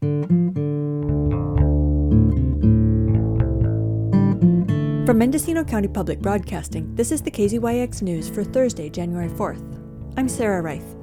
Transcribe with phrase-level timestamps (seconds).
[0.00, 0.38] From
[5.18, 9.60] Mendocino County Public Broadcasting, this is the KZYX News for Thursday, January 4th.
[10.16, 10.94] I'm Sarah Reith.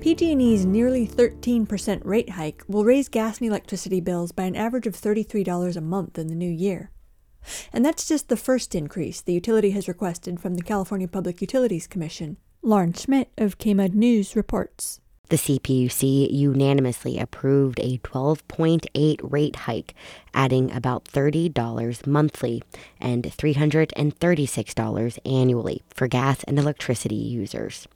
[0.00, 4.94] PG&E's nearly 13% rate hike will raise gas and electricity bills by an average of
[4.94, 6.90] $33 a month in the new year.
[7.72, 11.86] And that's just the first increase the utility has requested from the California Public Utilities
[11.86, 12.36] Commission.
[12.60, 15.00] Lauren Schmidt of KMUD News reports.
[15.32, 19.94] The CPUC unanimously approved a 12.8 rate hike,
[20.34, 22.62] adding about $30 monthly
[23.00, 27.88] and $336 annually for gas and electricity users.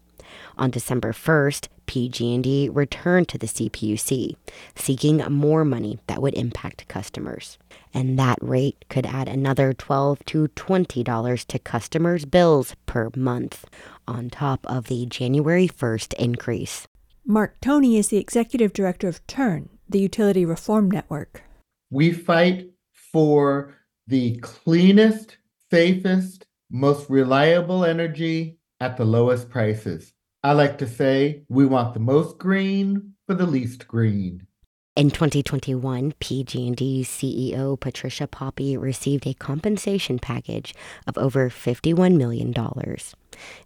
[0.56, 4.34] On December 1st, PG&E returned to the CPUC,
[4.74, 7.58] seeking more money that would impact customers.
[7.92, 13.66] And that rate could add another 12 to $20 to customers' bills per month,
[14.08, 16.88] on top of the January 1st increase.
[17.28, 21.42] Mark Toney is the executive director of TURN, the Utility Reform Network.
[21.90, 23.74] We fight for
[24.06, 25.36] the cleanest,
[25.68, 30.12] safest, most reliable energy at the lowest prices.
[30.44, 34.46] I like to say we want the most green for the least green.
[34.96, 40.74] In 2021, PG&E CEO Patricia Poppe received a compensation package
[41.06, 42.54] of over $51 million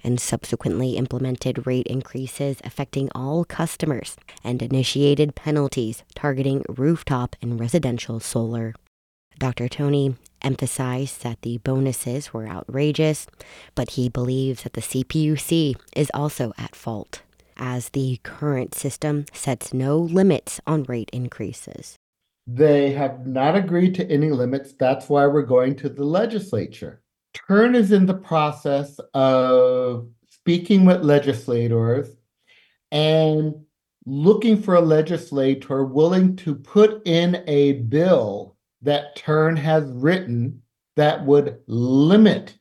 [0.02, 8.18] and subsequently implemented rate increases affecting all customers and initiated penalties targeting rooftop and residential
[8.18, 8.74] solar.
[9.38, 9.68] Dr.
[9.68, 13.28] Toney emphasized that the bonuses were outrageous,
[13.76, 17.22] but he believes that the CPUC is also at fault,
[17.60, 21.96] as the current system sets no limits on rate increases.
[22.46, 24.72] They have not agreed to any limits.
[24.72, 27.02] That's why we're going to the legislature.
[27.34, 32.08] TURN is in the process of speaking with legislators
[32.90, 33.54] and
[34.06, 40.62] looking for a legislator willing to put in a bill that TURN has written
[40.96, 42.56] that would limit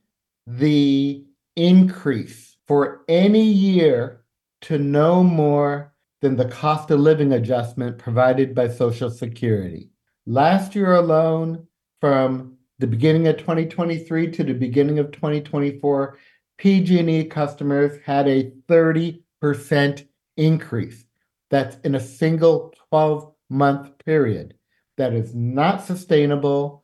[0.45, 1.25] the
[1.55, 4.18] increase for any year
[4.61, 9.89] to no more than the cost of living adjustment provided by Social Security.
[10.25, 11.67] Last year alone,
[12.01, 16.17] from the beginning of 2023 to the beginning of 2024,
[16.57, 21.05] PG&E customers had a 30% increase.
[21.49, 24.55] That's in a single 12-month period.
[24.97, 26.83] That is not sustainable.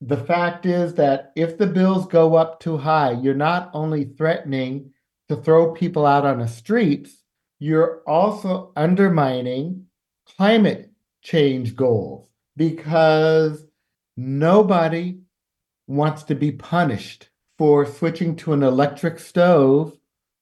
[0.00, 4.92] The fact is that if the bills go up too high, you're not only threatening
[5.28, 7.22] to throw people out on the streets,
[7.58, 9.86] you're also undermining
[10.36, 10.90] climate
[11.22, 13.64] change goals because
[14.16, 15.18] nobody
[15.86, 17.28] wants to be punished
[17.58, 19.96] for switching to an electric stove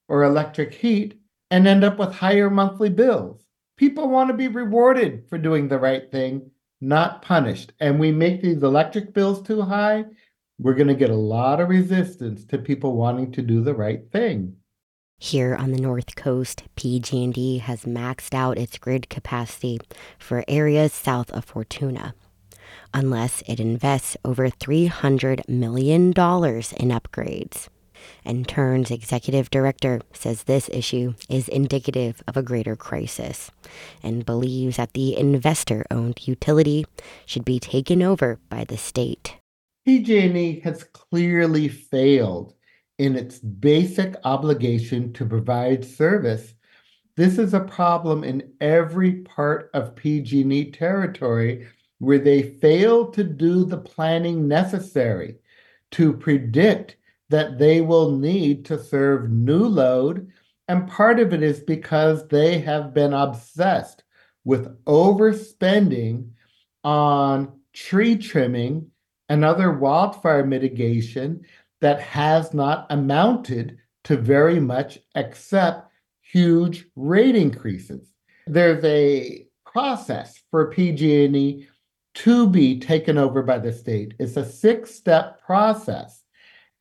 [0.09, 1.21] or electric heat
[1.51, 3.45] and end up with higher monthly bills.
[3.77, 8.41] People want to be rewarded for doing the right thing not punished, and we make
[8.41, 10.05] these electric bills too high,
[10.59, 14.11] we're going to get a lot of resistance to people wanting to do the right
[14.13, 14.57] thing.
[15.23, 19.79] Here on the North Coast, PG&E has maxed out its grid capacity
[20.19, 22.15] for areas south of Fortuna,
[22.95, 27.69] unless it invests over $300 million in upgrades
[28.25, 33.51] and TURN's executive director says this issue is indicative of a greater crisis
[34.03, 36.87] and believes that the investor owned utility
[37.27, 39.37] should be taken over by the state.
[39.85, 42.55] PG&E has clearly failed
[43.01, 46.53] in its basic obligation to provide service.
[47.17, 51.67] This is a problem in every part of PG&E territory
[51.97, 55.37] where they fail to do the planning necessary
[55.93, 56.97] to predict
[57.31, 60.31] that they will need to serve new load.
[60.69, 64.05] And part of it is because they have been obsessed
[64.45, 66.33] with overspending
[66.85, 68.91] on tree trimming
[69.31, 71.47] and other wildfire mitigation
[71.81, 78.13] that has not amounted to very much except huge rate increases.
[78.47, 81.67] There's a process for PG&E
[82.13, 84.15] to be taken over by the state.
[84.19, 86.23] It's a six-step process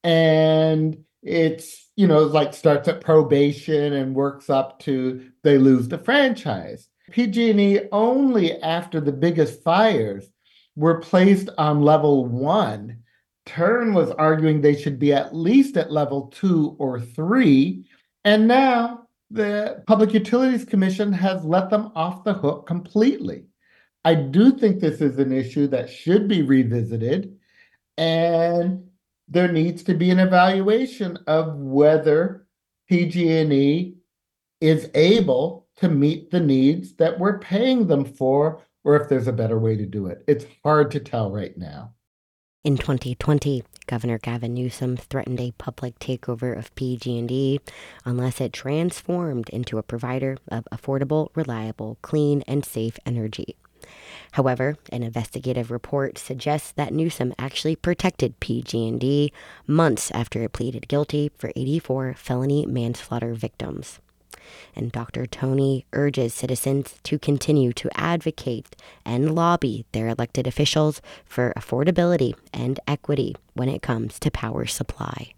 [0.04, 5.98] and it's you know like starts at probation and works up to they lose the
[5.98, 10.30] franchise pg&e only after the biggest fires
[10.76, 12.98] were placed on level one
[13.50, 17.84] turn was arguing they should be at least at level two or three
[18.26, 23.46] and now the public utilities commission has let them off the hook completely
[24.06, 27.36] i do think this is an issue that should be revisited
[27.98, 28.84] and
[29.28, 32.48] there needs to be an evaluation of whether
[32.88, 33.96] PG&E
[34.62, 39.34] is able to meet the needs that we're paying them for or if there's a
[39.34, 40.24] better way to do it.
[40.28, 41.94] It's hard to tell right now.
[42.62, 47.60] In 2020, Governor Gavin Newsom threatened a public takeover of PG&E
[48.04, 53.56] unless it transformed into a provider of affordable, reliable, clean, and safe energy.
[54.34, 59.32] However, an investigative report suggests that Newsom actually protected PG&E
[59.66, 64.02] months after it pleaded guilty for 84 felony manslaughter victims
[64.76, 65.26] and Dr.
[65.26, 68.76] Toney urges citizens to continue to advocate
[69.06, 75.34] and lobby their elected officials for affordability and equity when it comes to power supply.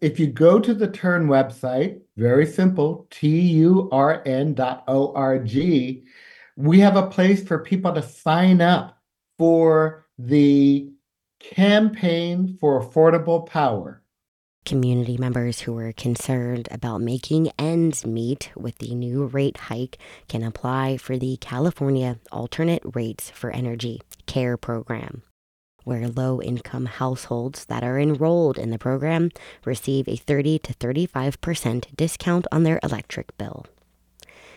[0.00, 6.04] If you go to the Turn website, very simple, T-U-R-N dot O-R-G,
[6.56, 8.98] we have a place for people to sign up
[9.38, 10.90] for the
[11.40, 14.02] campaign for affordable power.
[14.68, 19.96] Community members who are concerned about making ends meet with the new rate hike
[20.28, 25.22] can apply for the California Alternate Rates for Energy CARE program,
[25.84, 29.30] where low income households that are enrolled in the program
[29.64, 33.64] receive a 30 to 35% discount on their electric bill.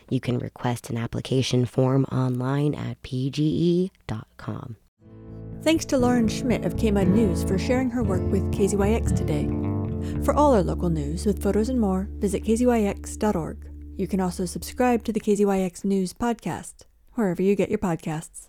[0.10, 4.76] You can request an application form online at pge.com.
[5.64, 9.61] Thanks to Lauren Schmidt of KMUD News for sharing her work with KZYX today.
[10.24, 13.68] For all our local news with photos and more, visit kzyx.org.
[13.98, 18.48] You can also subscribe to the KZYX News podcast, wherever you get your podcasts.